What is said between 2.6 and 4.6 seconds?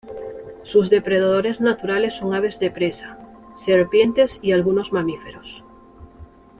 presa, serpientes y